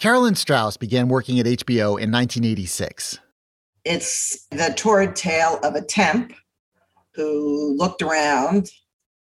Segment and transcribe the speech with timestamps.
[0.00, 3.18] Carolyn Strauss began working at HBO in 1986.
[3.84, 6.32] It's the torrid tale of a temp
[7.14, 8.70] who looked around,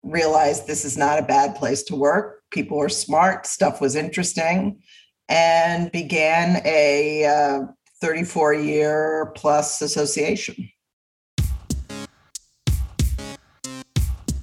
[0.04, 2.44] realized this is not a bad place to work.
[2.52, 4.80] People were smart, stuff was interesting,
[5.28, 7.66] and began a
[8.02, 10.70] 34 uh, year plus association.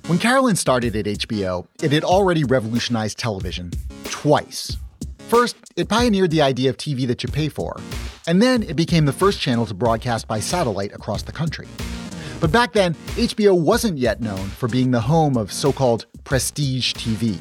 [0.06, 3.70] When Carolyn started at HBO, it had already revolutionized television
[4.04, 4.76] twice.
[5.28, 7.80] First, it pioneered the idea of TV that you pay for,
[8.28, 11.66] and then it became the first channel to broadcast by satellite across the country.
[12.40, 16.94] But back then, HBO wasn't yet known for being the home of so called prestige
[16.94, 17.38] TV.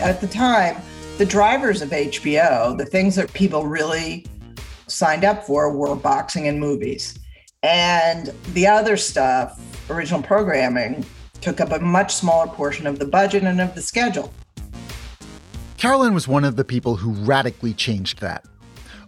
[0.00, 0.82] At the time,
[1.18, 4.26] the drivers of HBO, the things that people really
[4.88, 7.16] signed up for, were boxing and movies.
[7.62, 11.06] And the other stuff, original programming,
[11.40, 14.32] took up a much smaller portion of the budget and of the schedule.
[15.84, 18.46] Carolyn was one of the people who radically changed that.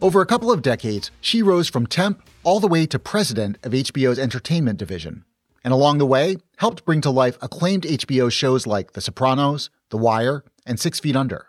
[0.03, 3.73] Over a couple of decades, she rose from temp all the way to president of
[3.73, 5.25] HBO's entertainment division.
[5.65, 9.97] And along the way, helped bring to life acclaimed HBO shows like The Sopranos, The
[9.97, 11.47] Wire, and Six Feet Under.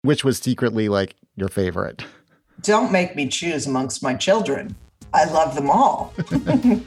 [0.00, 2.06] Which was secretly like your favorite?
[2.62, 4.74] Don't make me choose amongst my children.
[5.12, 6.14] I love them all.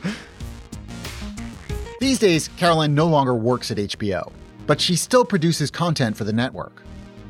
[2.00, 4.32] These days, Carolyn no longer works at HBO,
[4.66, 6.82] but she still produces content for the network.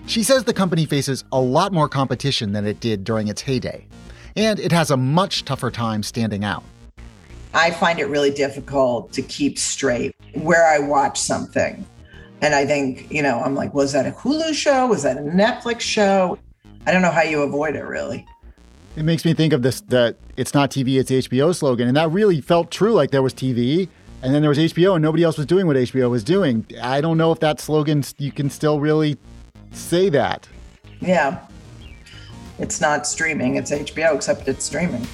[0.06, 3.86] She says the company faces a lot more competition than it did during its heyday,
[4.36, 6.64] and it has a much tougher time standing out.
[7.54, 11.86] I find it really difficult to keep straight where I watch something.
[12.42, 14.88] And I think, you know, I'm like, was that a Hulu show?
[14.88, 16.38] Was that a Netflix show?
[16.86, 18.26] I don't know how you avoid it really.
[18.96, 21.88] It makes me think of this that it's not TV, it's HBO slogan.
[21.88, 23.88] And that really felt true like there was TV
[24.22, 26.66] and then there was HBO and nobody else was doing what HBO was doing.
[26.82, 29.18] I don't know if that slogan you can still really
[29.80, 30.48] say that.
[31.02, 31.46] Yeah.
[32.60, 35.06] It's not streaming, it's HBO, except it's streaming.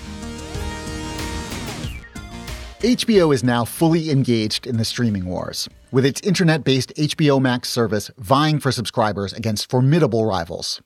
[2.79, 7.69] HBO is now fully engaged in the streaming wars, with its internet based HBO Max
[7.69, 10.81] service vying for subscribers against formidable rivals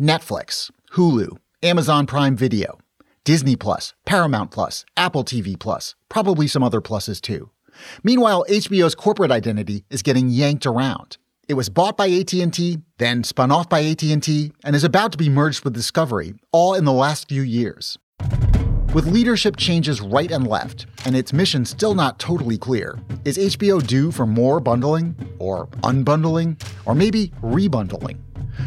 [0.00, 2.78] Netflix, Hulu, Amazon Prime Video,
[3.24, 7.50] Disney Plus, Paramount Plus, Apple TV Plus, probably some other pluses too.
[8.02, 11.16] Meanwhile, HBO's corporate identity is getting yanked around.
[11.48, 15.28] It was bought by AT&T, then spun off by AT&T, and is about to be
[15.28, 17.96] merged with Discovery, all in the last few years.
[18.92, 23.80] With leadership changes right and left, and its mission still not totally clear, is HBO
[23.86, 28.18] due for more bundling, or unbundling, or maybe rebundling?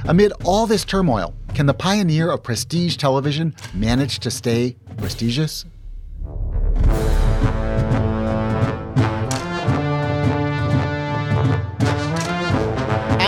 [0.06, 5.66] Amid all this turmoil, can the pioneer of prestige television manage to stay prestigious?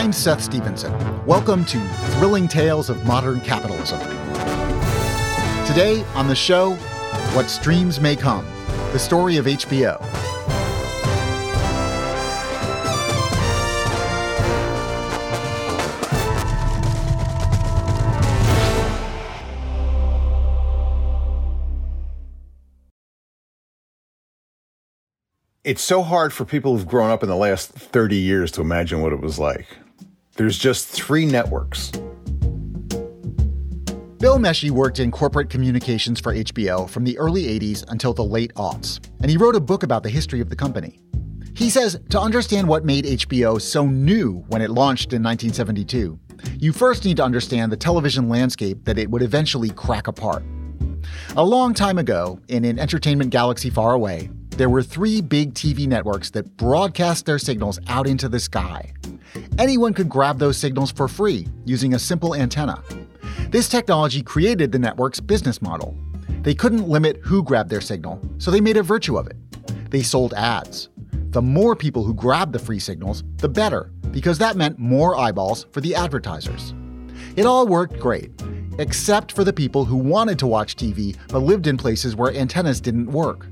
[0.01, 0.91] I'm Seth Stevenson.
[1.27, 1.79] Welcome to
[2.13, 3.99] Thrilling Tales of Modern Capitalism.
[5.67, 6.73] Today on the show,
[7.35, 8.43] What Streams May Come,
[8.93, 10.01] the story of HBO.
[25.63, 29.03] It's so hard for people who've grown up in the last 30 years to imagine
[29.03, 29.67] what it was like.
[30.35, 31.91] There's just three networks.
[34.19, 38.53] Bill Mesce worked in corporate communications for HBO from the early 80s until the late
[38.53, 41.01] aughts, and he wrote a book about the history of the company.
[41.53, 46.17] He says to understand what made HBO so new when it launched in 1972,
[46.59, 50.43] you first need to understand the television landscape that it would eventually crack apart.
[51.35, 55.87] A long time ago, in an entertainment galaxy far away, there were three big TV
[55.87, 58.93] networks that broadcast their signals out into the sky.
[59.57, 62.81] Anyone could grab those signals for free using a simple antenna.
[63.49, 65.97] This technology created the network's business model.
[66.41, 69.35] They couldn't limit who grabbed their signal, so they made a virtue of it.
[69.91, 70.89] They sold ads.
[71.31, 75.67] The more people who grabbed the free signals, the better, because that meant more eyeballs
[75.71, 76.73] for the advertisers.
[77.35, 78.31] It all worked great,
[78.79, 82.81] except for the people who wanted to watch TV but lived in places where antennas
[82.81, 83.47] didn't work.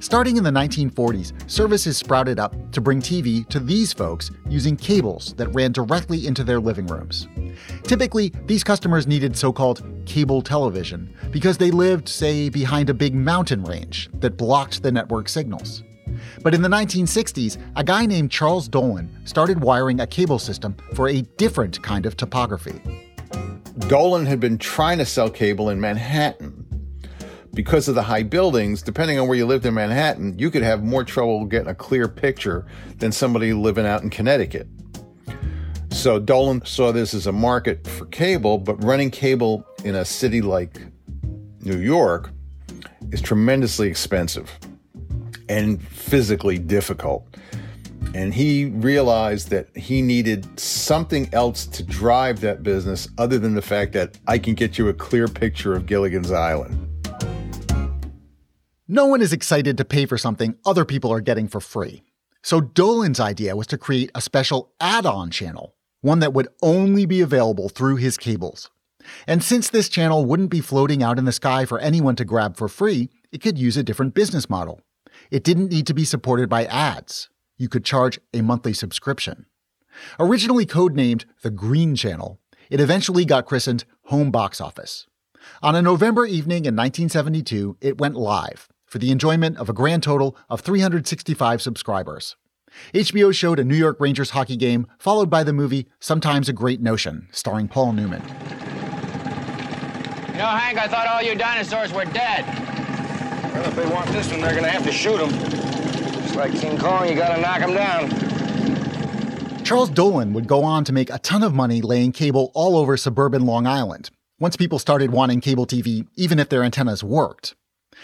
[0.00, 5.34] Starting in the 1940s, services sprouted up to bring TV to these folks using cables
[5.34, 7.28] that ran directly into their living rooms.
[7.84, 13.14] Typically, these customers needed so called cable television because they lived, say, behind a big
[13.14, 15.82] mountain range that blocked the network signals.
[16.42, 21.08] But in the 1960s, a guy named Charles Dolan started wiring a cable system for
[21.08, 22.80] a different kind of topography.
[23.88, 26.61] Dolan had been trying to sell cable in Manhattan.
[27.54, 30.82] Because of the high buildings, depending on where you lived in Manhattan, you could have
[30.82, 32.66] more trouble getting a clear picture
[32.96, 34.66] than somebody living out in Connecticut.
[35.90, 40.40] So Dolan saw this as a market for cable, but running cable in a city
[40.40, 40.80] like
[41.60, 42.30] New York
[43.10, 44.50] is tremendously expensive
[45.50, 47.26] and physically difficult.
[48.14, 53.62] And he realized that he needed something else to drive that business other than the
[53.62, 56.91] fact that I can get you a clear picture of Gilligan's Island.
[58.88, 62.02] No one is excited to pay for something other people are getting for free.
[62.42, 67.06] So Dolan's idea was to create a special add on channel, one that would only
[67.06, 68.70] be available through his cables.
[69.24, 72.56] And since this channel wouldn't be floating out in the sky for anyone to grab
[72.56, 74.80] for free, it could use a different business model.
[75.30, 77.28] It didn't need to be supported by ads.
[77.56, 79.46] You could charge a monthly subscription.
[80.18, 85.06] Originally codenamed the Green Channel, it eventually got christened Home Box Office.
[85.62, 90.02] On a November evening in 1972, it went live for the enjoyment of a grand
[90.02, 92.36] total of 365 subscribers.
[92.94, 96.80] HBO showed a New York Rangers hockey game, followed by the movie Sometimes a Great
[96.80, 98.22] Notion, starring Paul Newman.
[100.28, 102.46] You know, Hank, I thought all you dinosaurs were dead.
[103.52, 105.30] Well, if they want this one, they're gonna have to shoot them.
[106.22, 108.10] Just like King Kong, you gotta knock him down.
[109.64, 112.96] Charles Dolan would go on to make a ton of money laying cable all over
[112.96, 114.10] suburban Long Island,
[114.42, 117.54] once people started wanting cable TV, even if their antennas worked.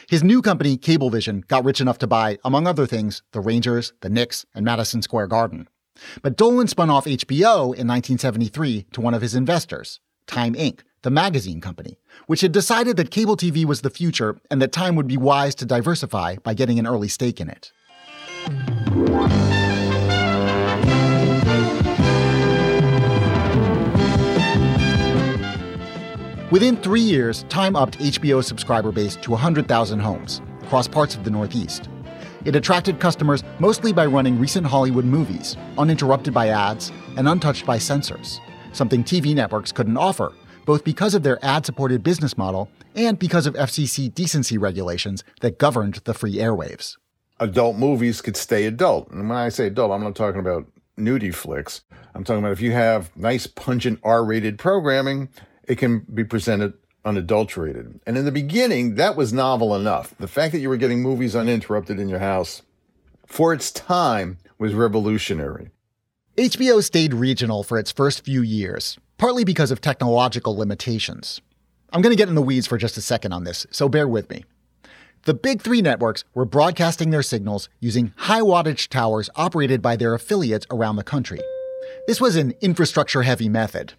[0.08, 4.08] His new company, Cablevision, got rich enough to buy, among other things, the Rangers, the
[4.08, 5.68] Knicks, and Madison Square Garden.
[6.22, 9.98] But Dolan spun off HBO in 1973 to one of his investors,
[10.28, 11.98] Time Inc., the magazine company,
[12.28, 15.56] which had decided that cable TV was the future and that Time would be wise
[15.56, 17.72] to diversify by getting an early stake in it.
[26.50, 31.30] Within three years, Time upped HBO's subscriber base to 100,000 homes across parts of the
[31.30, 31.88] Northeast.
[32.44, 37.78] It attracted customers mostly by running recent Hollywood movies, uninterrupted by ads and untouched by
[37.78, 38.40] censors,
[38.72, 40.32] something TV networks couldn't offer
[40.68, 45.58] both because of their ad supported business model and because of FCC decency regulations that
[45.58, 46.98] governed the free airwaves.
[47.40, 49.10] Adult movies could stay adult.
[49.10, 50.66] And when I say adult, I'm not talking about
[50.98, 51.80] nudie flicks.
[52.14, 55.30] I'm talking about if you have nice, pungent R rated programming,
[55.68, 56.72] it can be presented
[57.04, 58.00] unadulterated.
[58.06, 60.14] And in the beginning, that was novel enough.
[60.18, 62.62] The fact that you were getting movies uninterrupted in your house
[63.26, 65.70] for its time was revolutionary.
[66.36, 71.40] HBO stayed regional for its first few years, partly because of technological limitations.
[71.92, 74.08] I'm going to get in the weeds for just a second on this, so bear
[74.08, 74.44] with me.
[75.24, 80.14] The big three networks were broadcasting their signals using high wattage towers operated by their
[80.14, 81.40] affiliates around the country.
[82.06, 83.94] This was an infrastructure heavy method.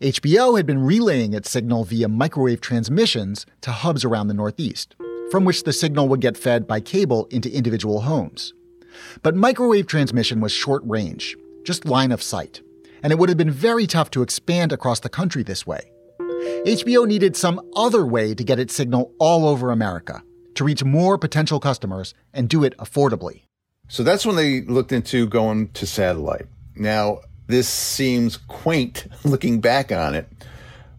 [0.00, 4.94] HBO had been relaying its signal via microwave transmissions to hubs around the Northeast,
[5.30, 8.54] from which the signal would get fed by cable into individual homes.
[9.22, 12.62] But microwave transmission was short range, just line of sight
[13.02, 15.90] and it would have been very tough to expand across the country this way.
[16.66, 20.22] HBO needed some other way to get its signal all over America,
[20.54, 23.42] to reach more potential customers and do it affordably.
[23.88, 26.46] So that's when they looked into going to satellite.
[26.76, 30.28] Now, this seems quaint looking back on it,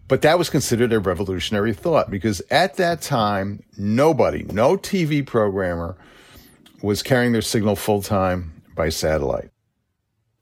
[0.08, 5.96] but that was considered a revolutionary thought because at that time, nobody, no TV programmer,
[6.82, 9.50] was carrying their signal full time by satellite.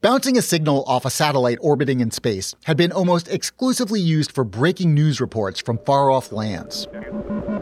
[0.01, 4.45] Bouncing a signal off a satellite orbiting in space had been almost exclusively used for
[4.45, 6.87] breaking news reports from far off lands,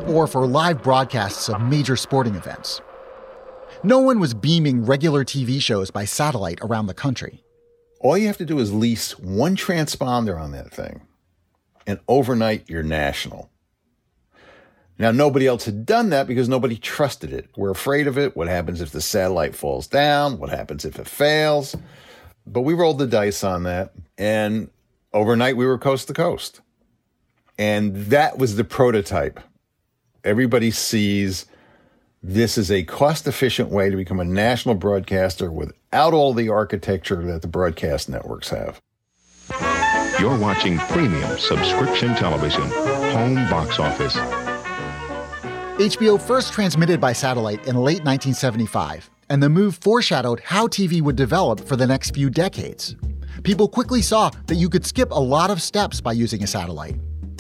[0.07, 2.83] or for live broadcasts of major sporting events.
[3.83, 7.43] No one was beaming regular TV shows by satellite around the country.
[8.01, 11.03] All you have to do is lease one transponder on that thing,
[11.87, 13.51] and overnight you're national.
[14.99, 17.51] Now, nobody else had done that because nobody trusted it.
[17.57, 18.35] We're afraid of it.
[18.35, 20.39] What happens if the satellite falls down?
[20.39, 21.77] What happens if it fails?
[22.47, 23.93] But we rolled the dice on that.
[24.17, 24.71] And
[25.13, 26.63] overnight, we were coast to coast.
[27.59, 29.41] And that was the prototype.
[30.25, 31.45] Everybody sees
[32.29, 37.23] this is a cost efficient way to become a national broadcaster without all the architecture
[37.25, 38.81] that the broadcast networks have.
[40.19, 42.63] You're watching premium subscription television,
[43.13, 44.17] Home Box Office.
[45.77, 51.15] HBO first transmitted by satellite in late 1975, and the move foreshadowed how TV would
[51.15, 52.97] develop for the next few decades.
[53.45, 56.97] People quickly saw that you could skip a lot of steps by using a satellite.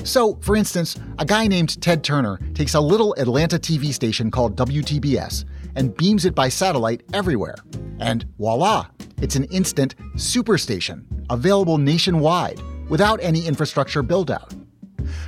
[0.06, 4.56] So, for instance, a guy named Ted Turner takes a little Atlanta TV station called
[4.56, 5.44] WTBS
[5.74, 7.56] and beams it by satellite everywhere.
[7.98, 8.86] And voila,
[9.20, 14.54] it's an instant superstation available nationwide without any infrastructure build out.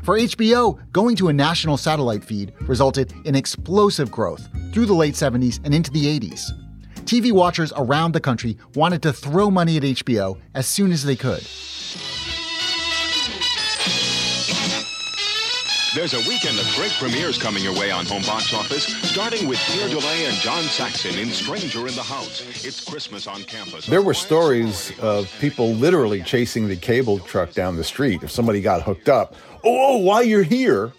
[0.04, 5.14] For HBO, going to a national satellite feed resulted in explosive growth through the late
[5.14, 6.52] 70s and into the 80s.
[7.00, 11.16] TV watchers around the country wanted to throw money at HBO as soon as they
[11.16, 11.44] could.
[15.95, 19.59] There's a weekend of great premieres coming your way on home box office, starting with
[19.61, 22.42] Keir Dullea and John Saxon in Stranger in the House.
[22.62, 23.87] It's Christmas on campus.
[23.87, 28.61] There were stories of people literally chasing the cable truck down the street if somebody
[28.61, 29.35] got hooked up.
[29.64, 30.92] Oh, while you're here.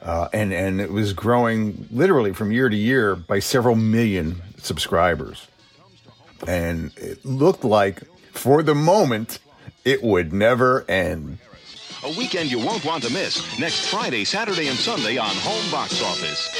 [0.00, 5.48] Uh, and, and it was growing literally from year to year by several million subscribers.
[6.46, 9.40] And it looked like, for the moment,
[9.84, 11.38] it would never end.
[12.04, 13.58] A weekend you won't want to miss.
[13.58, 16.50] Next Friday, Saturday, and Sunday on Home Box Office.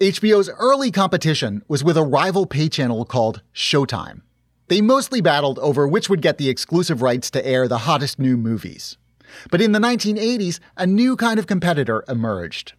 [0.00, 4.20] HBO's early competition was with a rival pay channel called Showtime.
[4.68, 8.36] They mostly battled over which would get the exclusive rights to air the hottest new
[8.36, 8.96] movies.
[9.50, 12.74] But in the 1980s, a new kind of competitor emerged.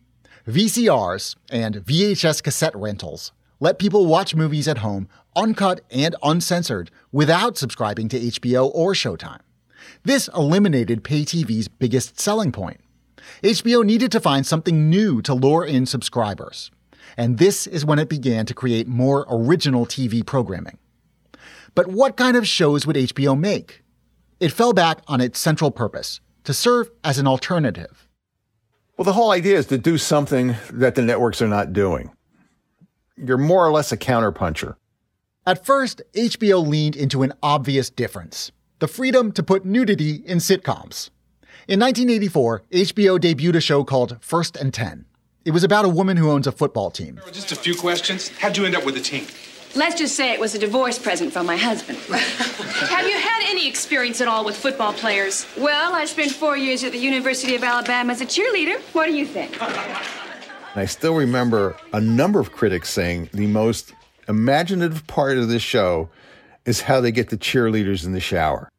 [0.47, 7.57] VCRs and VHS cassette rentals let people watch movies at home, uncut and uncensored, without
[7.57, 9.39] subscribing to HBO or Showtime.
[10.03, 12.81] This eliminated pay TV's biggest selling point.
[13.41, 16.71] HBO needed to find something new to lure in subscribers.
[17.15, 20.77] And this is when it began to create more original TV programming.
[21.73, 23.81] But what kind of shows would HBO make?
[24.41, 28.09] It fell back on its central purpose to serve as an alternative.
[28.97, 32.11] Well, the whole idea is to do something that the networks are not doing.
[33.17, 34.75] You're more or less a counterpuncher.
[35.45, 41.09] At first, HBO leaned into an obvious difference the freedom to put nudity in sitcoms.
[41.69, 45.05] In 1984, HBO debuted a show called First and Ten.
[45.45, 47.19] It was about a woman who owns a football team.
[47.31, 48.27] Just a few questions.
[48.39, 49.25] How'd you end up with the team?
[49.75, 51.97] Let's just say it was a divorce present from my husband.
[52.09, 55.45] Have you had any experience at all with football players?
[55.57, 58.81] Well, I spent four years at the University of Alabama as a cheerleader.
[58.93, 59.57] What do you think?
[60.73, 63.93] And I still remember a number of critics saying the most
[64.27, 66.09] imaginative part of this show
[66.65, 68.69] is how they get the cheerleaders in the shower.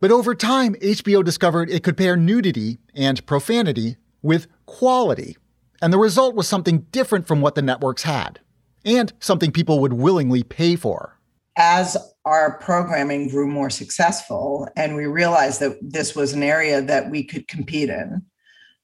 [0.00, 5.36] But over time, HBO discovered it could pair nudity and profanity with quality.
[5.82, 8.40] And the result was something different from what the networks had,
[8.84, 11.18] and something people would willingly pay for.
[11.56, 17.10] As our programming grew more successful and we realized that this was an area that
[17.10, 18.22] we could compete in,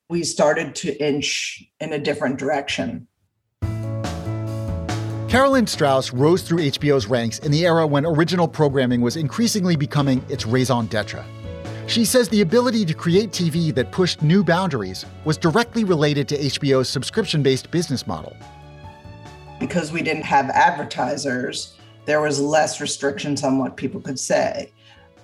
[0.08, 3.06] we started to inch in a different direction.
[5.28, 10.25] Carolyn Strauss rose through HBO's ranks in the era when original programming was increasingly becoming
[10.28, 11.25] its raison d'etre.
[11.87, 16.38] She says the ability to create TV that pushed new boundaries was directly related to
[16.38, 18.37] HBO's subscription based business model.
[19.58, 24.70] Because we didn't have advertisers, there was less restrictions on what people could say.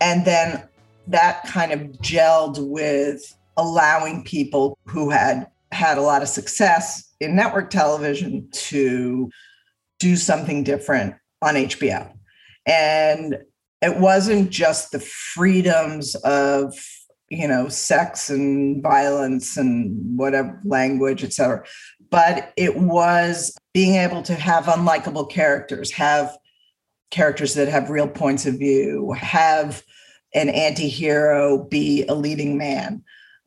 [0.01, 0.67] And then
[1.07, 7.37] that kind of gelled with allowing people who had had a lot of success in
[7.37, 9.31] network television to
[9.99, 12.11] do something different on HBO.
[12.67, 13.38] And
[13.83, 16.75] it wasn't just the freedoms of,
[17.29, 21.64] you know, sex and violence and whatever language, et cetera,
[22.11, 26.37] but it was being able to have unlikable characters, have
[27.11, 29.83] characters that have real points of view, have
[30.35, 33.02] an anti hero be a leading man.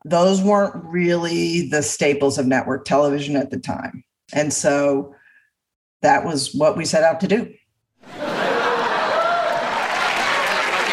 [0.06, 4.04] Those weren't really the staples of network television at the time.
[4.34, 5.16] And so
[6.02, 7.36] that was what we set out to do.
[7.36, 7.54] Okay,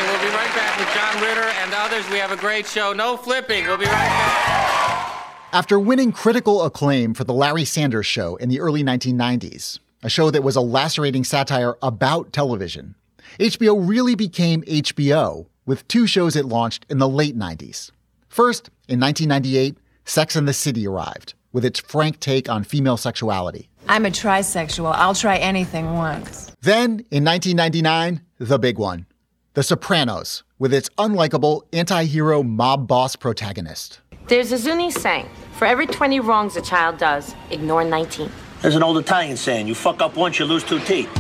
[0.07, 2.09] we'll be right back with John Ritter and others.
[2.11, 2.93] We have a great show.
[2.93, 3.67] No flipping.
[3.67, 4.81] We'll be right back.
[5.53, 10.31] After winning critical acclaim for The Larry Sanders Show in the early 1990s, a show
[10.31, 12.95] that was a lacerating satire about television,
[13.41, 17.91] HBO really became HBO with two shows it launched in the late 90s.
[18.31, 23.69] First, in 1998, Sex and the City arrived with its frank take on female sexuality.
[23.89, 24.95] I'm a trisexual.
[24.95, 26.53] I'll try anything once.
[26.63, 29.07] Then, in 1999, the big one
[29.55, 33.99] The Sopranos, with its unlikable anti hero mob boss protagonist.
[34.29, 38.31] There's a Zuni saying for every 20 wrongs a child does, ignore 19.
[38.63, 41.11] There's an old Italian saying you fuck up once, you lose two teeth.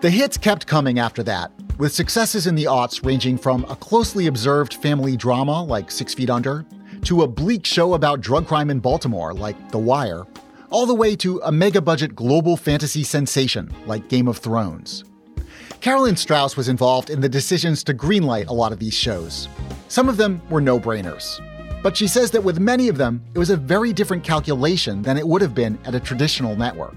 [0.00, 4.26] The hits kept coming after that, with successes in the aughts ranging from a closely
[4.26, 6.66] observed family drama like Six Feet Under,
[7.02, 10.26] to a bleak show about drug crime in Baltimore like The Wire,
[10.70, 15.04] all the way to a mega budget global fantasy sensation like Game of Thrones.
[15.80, 19.48] Carolyn Strauss was involved in the decisions to greenlight a lot of these shows.
[19.86, 21.40] Some of them were no brainers.
[21.80, 25.16] But she says that with many of them, it was a very different calculation than
[25.16, 26.96] it would have been at a traditional network.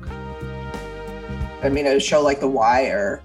[1.61, 3.21] I mean, a show like The Wire,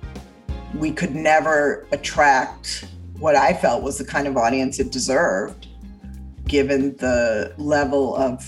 [0.74, 2.84] we could never attract
[3.18, 5.68] what I felt was the kind of audience it deserved,
[6.46, 8.44] given the level of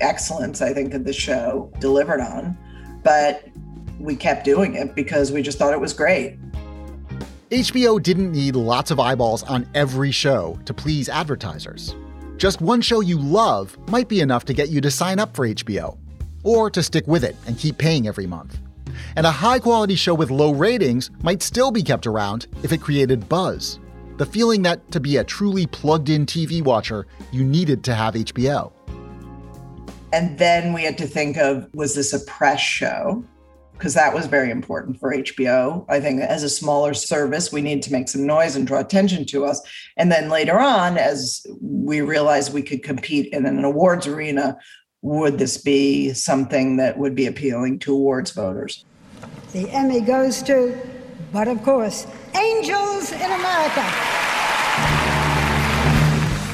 [0.00, 2.56] excellence I think that the show delivered on.
[3.02, 3.48] But
[3.98, 6.38] we kept doing it because we just thought it was great.
[7.50, 11.94] HBO didn't need lots of eyeballs on every show to please advertisers.
[12.36, 15.46] Just one show you love might be enough to get you to sign up for
[15.46, 15.98] HBO,
[16.42, 18.58] or to stick with it and keep paying every month.
[19.16, 22.80] And a high quality show with low ratings might still be kept around if it
[22.80, 23.78] created buzz.
[24.16, 28.14] The feeling that to be a truly plugged in TV watcher, you needed to have
[28.14, 28.72] HBO.
[30.12, 33.24] And then we had to think of was this a press show?
[33.82, 35.84] because that was very important for HBO.
[35.88, 39.24] I think as a smaller service, we need to make some noise and draw attention
[39.26, 39.60] to us.
[39.96, 44.56] And then later on, as we realized we could compete in an awards arena,
[45.02, 48.84] would this be something that would be appealing to awards voters?
[49.52, 50.76] The Emmy goes to,
[51.32, 53.82] but of course, Angels in America.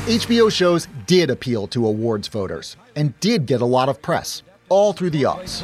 [0.09, 4.95] HBO shows did appeal to awards voters and did get a lot of press, all
[4.95, 5.62] through the aughts.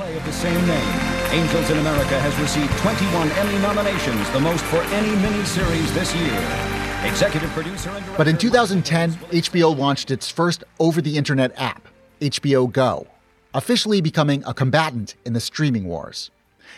[1.32, 7.10] Angels in America has received 21 Emmy nominations, the most for any miniseries this year.
[7.10, 11.88] Executive producer and But in 2010, HBO launched its first over the internet app,
[12.24, 13.06] HBO Go,
[13.52, 16.30] officially becoming a combatant in the streaming wars.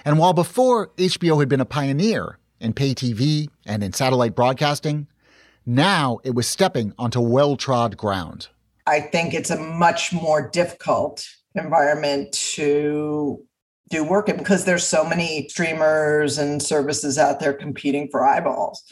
[0.05, 5.07] And while before HBO had been a pioneer in pay TV and in satellite broadcasting,
[5.65, 8.49] now it was stepping onto well trod ground.
[8.89, 13.41] I think it's a much more difficult environment to
[13.89, 18.83] do work in because there's so many streamers and services out there competing for eyeballs.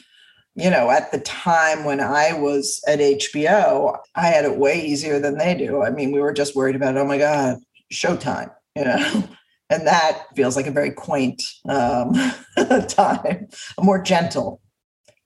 [0.57, 5.19] You know, at the time when I was at HBO, I had it way easier
[5.19, 5.83] than they do.
[5.83, 7.57] I mean, we were just worried about, oh my God,
[7.93, 9.23] showtime, you know?
[9.71, 12.13] And that feels like a very quaint um,
[12.87, 13.47] time,
[13.79, 14.61] a more gentle,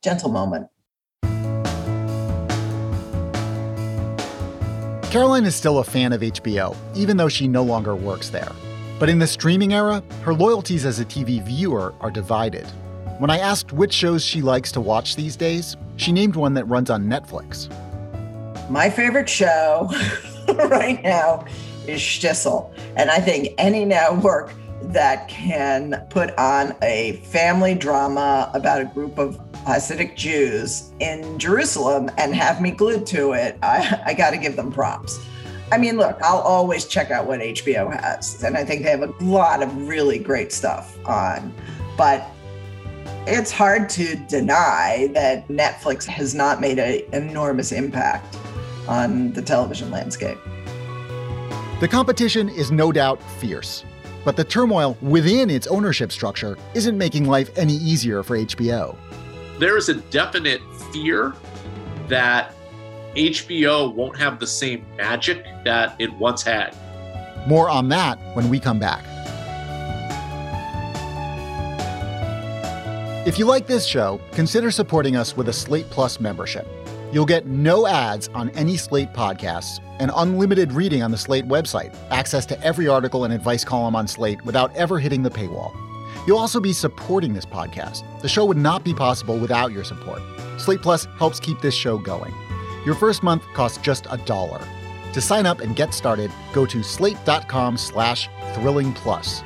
[0.02, 0.68] gentle moment.
[5.12, 8.54] Carolyn is still a fan of HBO, even though she no longer works there.
[8.98, 12.66] But in the streaming era, her loyalties as a TV viewer are divided.
[13.20, 16.64] When I asked which shows she likes to watch these days, she named one that
[16.70, 17.68] runs on Netflix.
[18.70, 19.90] My favorite show
[20.48, 21.44] right now
[21.86, 22.74] is Shtisel.
[22.96, 24.54] And I think any network
[24.84, 32.10] that can put on a family drama about a group of Hasidic Jews in Jerusalem
[32.18, 35.20] and have me glued to it, I, I got to give them props.
[35.74, 39.04] I mean, look, I'll always check out what HBO has, and I think they have
[39.04, 41.54] a lot of really great stuff on.
[41.98, 42.26] But
[43.28, 48.38] it's hard to deny that Netflix has not made an enormous impact
[48.88, 50.38] on the television landscape.
[51.80, 53.86] The competition is no doubt fierce,
[54.26, 58.96] but the turmoil within its ownership structure isn't making life any easier for HBO.
[59.60, 61.34] There is a definite fear
[62.08, 62.54] that
[63.16, 66.76] HBO won't have the same magic that it once had.
[67.48, 69.06] More on that when we come back.
[73.30, 76.68] If you like this show, consider supporting us with a Slate Plus membership.
[77.14, 81.96] You'll get no ads on any Slate podcasts and unlimited reading on the Slate website,
[82.10, 85.72] access to every article and advice column on Slate without ever hitting the paywall.
[86.26, 88.02] You'll also be supporting this podcast.
[88.24, 90.24] The show would not be possible without your support.
[90.58, 92.34] Slate Plus helps keep this show going.
[92.84, 94.60] Your first month costs just a dollar.
[95.14, 99.44] To sign up and get started, go to slate.com slash thrilling plus.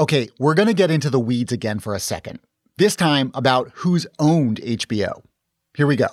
[0.00, 2.38] Okay, we're going to get into the weeds again for a second.
[2.76, 5.24] This time about who's owned HBO.
[5.74, 6.06] Here we go.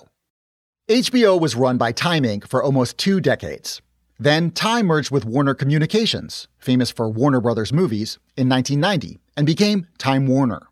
[0.90, 2.48] HBO was run by Time Inc.
[2.48, 3.84] for almost two decades.
[4.18, 9.86] Then Time merged with Warner Communications, famous for Warner Brothers movies, in 1990 and became
[10.00, 10.64] Time Warner.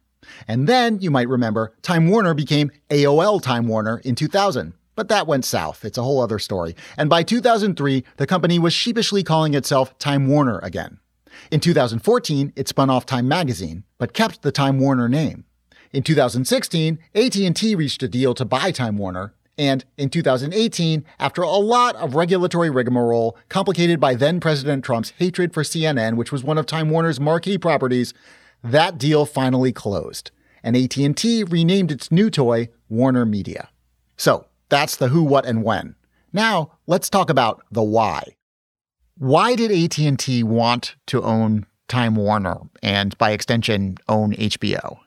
[0.47, 4.73] And then, you might remember, Time Warner became AOL Time Warner in 2000.
[4.95, 5.85] But that went south.
[5.85, 6.75] It's a whole other story.
[6.97, 10.97] And by 2003, the company was sheepishly calling itself Time Warner again.
[11.53, 15.45] In 2014, it spun off Time magazine, but kept the Time Warner name.
[15.91, 21.49] In 2016, AT&T reached a deal to buy Time Warner, and in 2018, after a
[21.49, 26.57] lot of regulatory rigmarole complicated by then President Trump's hatred for CNN, which was one
[26.57, 28.15] of Time Warner's marquee properties,
[28.63, 30.31] that deal finally closed,
[30.63, 33.69] and AT&T renamed its new toy Warner Media.
[34.17, 35.93] So, that's the who, what, and when.
[36.33, 38.37] Now, let's talk about the why.
[39.17, 44.97] Why did AT&T want to own Time Warner and by extension own HBO?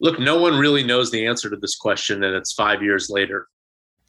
[0.00, 3.48] Look, no one really knows the answer to this question, and it's five years later.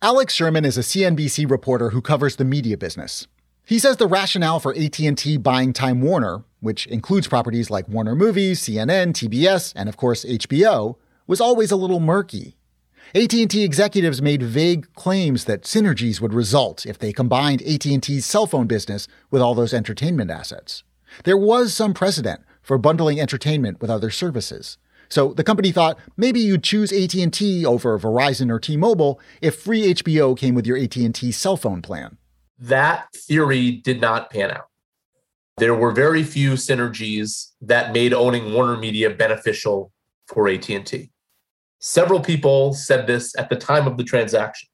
[0.04, 3.28] Alex Sherman is a CNBC reporter who covers the media business.
[3.66, 8.62] He says the rationale for AT&T buying Time Warner, which includes properties like Warner Movies,
[8.62, 12.59] CNN, TBS, and of course HBO, was always a little murky.
[13.16, 18.68] AT&T executives made vague claims that synergies would result if they combined AT&T's cell phone
[18.68, 20.84] business with all those entertainment assets.
[21.24, 24.78] There was some precedent for bundling entertainment with other services.
[25.10, 30.38] So the company thought maybe you'd choose AT&T over Verizon or T-Mobile if free HBO
[30.38, 32.18] came with your AT&T cell phone plan.
[32.60, 34.68] That theory did not pan out.
[35.58, 39.92] There were very few synergies that made owning Warner Media beneficial
[40.28, 41.10] for AT&T.
[41.80, 44.68] Several people said this at the time of the transaction.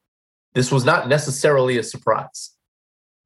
[0.54, 2.52] This was not necessarily a surprise.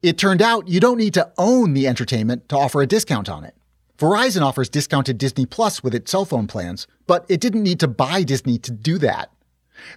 [0.02, 3.46] It turned out you don't need to own the entertainment to offer a discount on
[3.46, 3.56] it.
[3.98, 7.88] Verizon offers discounted Disney Plus with its cell phone plans, but it didn't need to
[7.88, 9.32] buy Disney to do that.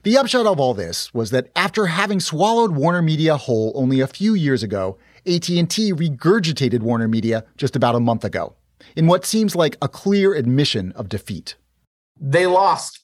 [0.05, 4.07] The upshot of all this was that after having swallowed Warner Media whole only a
[4.07, 8.55] few years ago, AT&T regurgitated Warner Media just about a month ago,
[8.95, 11.57] in what seems like a clear admission of defeat.
[12.21, 13.01] They lost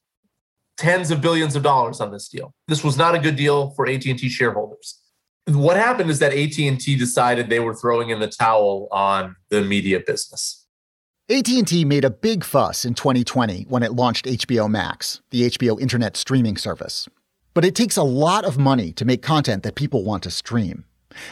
[0.78, 2.54] tens of billions of dollars on this deal.
[2.68, 5.00] This was not a good deal for AT&T shareholders.
[5.46, 10.00] What happened is that AT&T decided they were throwing in the towel on the media
[10.00, 10.66] business.
[11.30, 16.16] AT&T made a big fuss in 2020 when it launched HBO Max, the HBO internet
[16.16, 17.08] streaming service.
[17.54, 20.84] But it takes a lot of money to make content that people want to stream.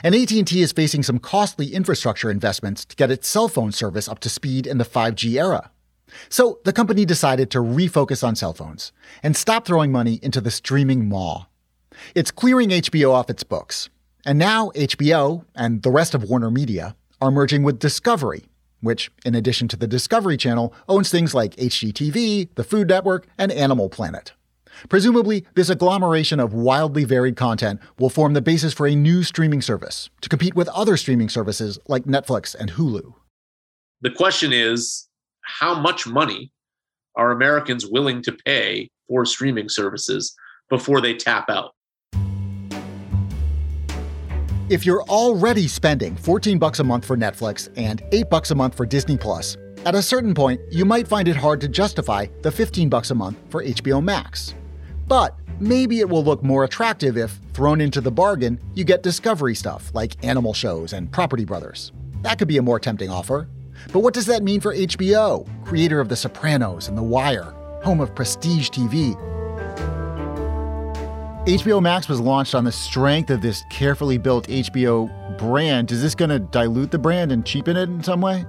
[0.03, 4.19] And AT&T is facing some costly infrastructure investments to get its cell phone service up
[4.21, 5.71] to speed in the 5G era.
[6.29, 8.93] So the company decided to refocus on cell phones
[9.23, 11.47] and stop throwing money into the streaming maw.
[12.15, 13.89] It's clearing HBO off its books.
[14.25, 18.45] And now HBO and the rest of Warner Media are merging with Discovery,
[18.81, 23.53] which, in addition to the Discovery Channel, owns things like HGTV, the Food Network, and
[23.53, 24.33] Animal Planet.
[24.89, 29.63] Presumably, this agglomeration of wildly varied content will form the basis for a new streaming
[29.63, 33.15] service to compete with other streaming services like Netflix and Hulu.
[34.03, 35.06] The question is
[35.47, 36.53] how much money
[37.17, 40.35] are Americans willing to pay for streaming services
[40.69, 41.73] before they tap out?
[44.69, 48.75] If you're already spending 14 bucks a month for Netflix and 8 bucks a month
[48.75, 52.51] for Disney Plus, at a certain point you might find it hard to justify the
[52.51, 54.55] 15 bucks a month for HBO Max.
[55.07, 59.55] But maybe it will look more attractive if, thrown into the bargain, you get Discovery
[59.55, 61.93] stuff like animal shows and Property Brothers.
[62.23, 63.49] That could be a more tempting offer.
[63.93, 68.01] But what does that mean for HBO, creator of The Sopranos and The Wire, home
[68.01, 69.15] of prestige TV?
[71.47, 75.93] HBO Max was launched on the strength of this carefully built HBO brand.
[75.93, 78.45] Is this going to dilute the brand and cheapen it in some way?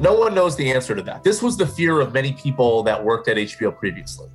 [0.00, 1.22] No one knows the answer to that.
[1.22, 4.28] This was the fear of many people that worked at HBO previously.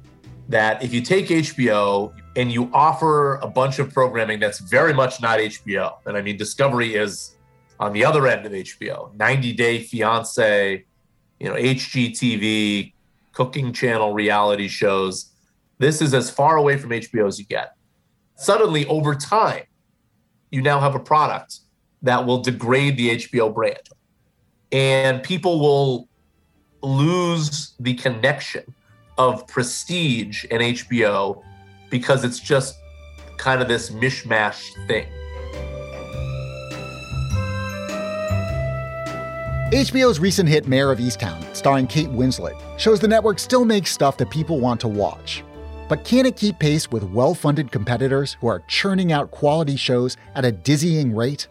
[0.47, 5.19] That if you take HBO and you offer a bunch of programming that's very much
[5.19, 7.35] not HBO, and I mean, Discovery is
[7.81, 10.85] on the other end of HBO 90 Day Fiance,
[11.39, 12.93] you know, HGTV,
[13.33, 15.31] cooking channel reality shows.
[15.79, 17.75] This is as far away from HBO as you get.
[18.35, 19.63] Suddenly, over time,
[20.51, 21.61] you now have a product
[22.03, 23.89] that will degrade the HBO brand.
[24.71, 26.07] And people will
[26.83, 28.75] lose the connection
[29.17, 31.41] of prestige and HBO
[31.89, 32.75] because it's just
[33.37, 35.07] kind of this mishmash thing.
[39.71, 44.17] HBO's recent hit Mare of Easttown, starring Kate Winslet, shows the network still makes stuff
[44.17, 45.45] that people want to watch.
[45.87, 50.17] But can it keep pace with well funded competitors who are churning out quality shows
[50.35, 51.47] at a dizzying rate?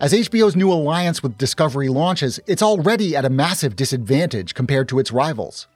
[0.00, 4.98] As HBO's new alliance with Discovery launches, it's already at a massive disadvantage compared to
[4.98, 5.68] its rivals.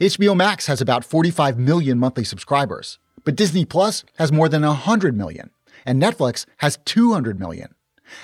[0.00, 5.14] HBO Max has about 45 million monthly subscribers, but Disney Plus has more than 100
[5.14, 5.50] million,
[5.84, 7.74] and Netflix has 200 million.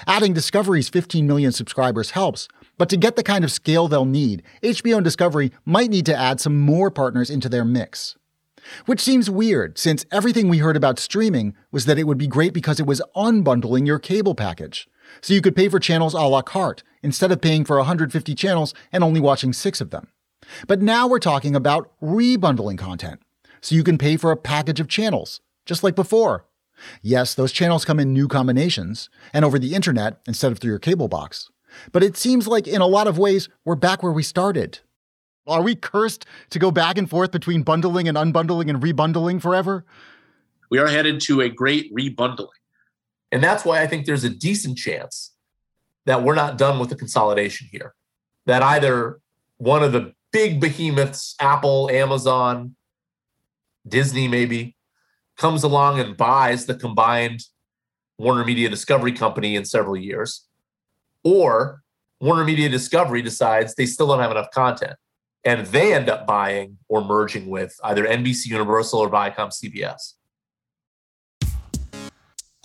[0.07, 4.43] Adding Discovery's 15 million subscribers helps, but to get the kind of scale they'll need,
[4.63, 8.17] HBO and Discovery might need to add some more partners into their mix.
[8.87, 12.55] Which seems weird, since everything we heard about streaming was that it would be great
[12.55, 14.89] because it was unbundling your cable package,
[15.21, 18.75] So you could pay for channels a la carte instead of paying for 150 channels
[18.91, 20.09] and only watching six of them.
[20.67, 23.21] But now we're talking about rebundling content.
[23.61, 26.47] So you can pay for a package of channels, just like before.
[27.03, 30.79] Yes, those channels come in new combinations and over the internet instead of through your
[30.79, 31.51] cable box.
[31.93, 34.81] But it seems like in a lot of ways, we're back where we started.
[35.47, 39.85] Are we cursed to go back and forth between bundling and unbundling and rebundling forever?
[40.71, 42.49] We are headed to a great rebundling.
[43.31, 45.33] And that's why I think there's a decent chance
[46.07, 47.95] that we're not done with the consolidation here.
[48.47, 49.21] That either
[49.59, 52.77] one of the big behemoths, Apple, Amazon,
[53.87, 54.77] Disney maybe,
[55.37, 57.41] comes along and buys the combined
[58.19, 60.47] Warner Media Discovery Company in several years,
[61.25, 61.83] or
[62.21, 64.95] Warner Media Discovery decides they still don't have enough content
[65.45, 70.15] and they end up buying or merging with either NBC Universal or Viacom CBS.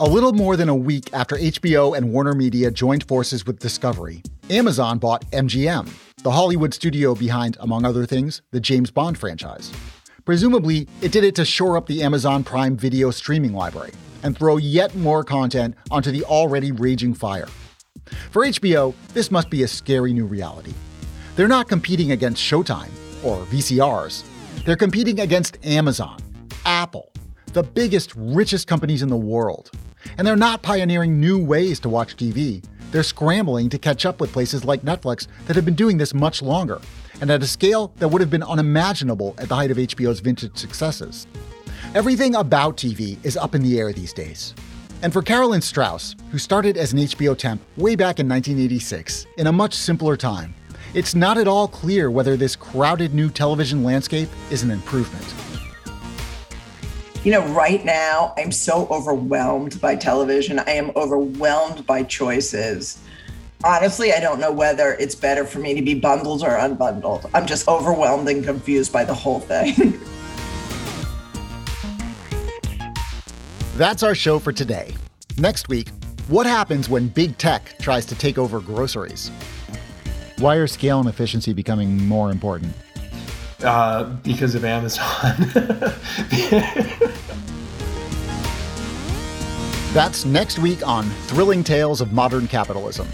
[0.02, 4.24] A little more than a week after HBO and Warner Media joined forces with Discovery,
[4.50, 5.89] Amazon bought MGM,
[6.24, 9.74] the Hollywood studio behind, among other things, the James Bond franchise.
[10.24, 13.91] Presumably, it did it to shore up the Amazon Prime video streaming library
[14.24, 17.48] and throw yet more content onto the already raging fire.
[18.32, 20.74] For HBO, this must be a scary new reality.
[21.36, 22.89] They're not competing against Showtime
[23.24, 24.24] or VCRs.
[24.65, 26.19] They're competing against Amazon,
[26.65, 27.12] Apple,
[27.54, 29.72] the biggest, richest companies in the world.
[30.17, 32.63] And they're not pioneering new ways to watch TV.
[32.91, 36.41] They're scrambling to catch up with places like Netflix that have been doing this much
[36.41, 36.82] longer,
[37.22, 40.58] and at a scale that would have been unimaginable at the height of HBO's vintage
[40.58, 41.28] successes.
[41.95, 44.54] Everything about TV is up in the air these days.
[45.02, 49.48] And for Carolyn Strauss, who started as an HBO temp way back in 1986, in
[49.48, 50.54] a much simpler time,
[50.94, 55.34] it's not at all clear whether this crowded new television landscape is an improvement.
[57.24, 60.60] You know, right now, I'm so overwhelmed by television.
[60.60, 63.00] I am overwhelmed by choices.
[63.64, 67.30] Honestly, I don't know whether it's better for me to be bundled or unbundled.
[67.34, 69.98] I'm just overwhelmed and confused by the whole thing.
[73.80, 74.94] That's our show for today.
[75.38, 75.88] Next week,
[76.28, 79.32] what happens when big tech tries to take over groceries?
[80.39, 82.74] Why are scale and efficiency becoming more important?
[83.63, 85.34] Uh, because of Amazon.
[89.94, 93.08] That's next week on Thrilling Tales of Modern Capitalism.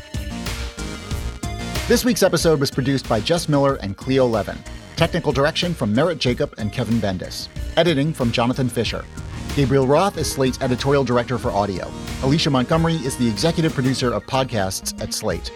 [1.87, 4.57] This week's episode was produced by Jess Miller and Cleo Levin.
[4.95, 7.49] Technical direction from Merritt Jacob and Kevin Bendis.
[7.77, 9.05] Editing from Jonathan Fisher.
[9.55, 11.89] Gabriel Roth is Slate's editorial director for audio.
[12.23, 15.49] Alicia Montgomery is the executive producer of podcasts at Slate.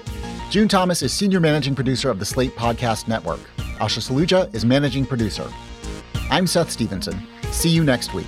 [0.50, 3.42] June Thomas is senior managing producer of the Slate Podcast Network.
[3.58, 5.52] Asha Saluja is managing producer.
[6.32, 7.22] I'm Seth Stevenson.
[7.52, 8.28] See you next week.